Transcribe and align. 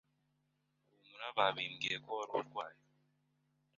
Humura 0.93 1.27
babimbwiye 1.37 1.97
ko 2.03 2.09
wari 2.17 2.31
urwaje” 2.39 2.87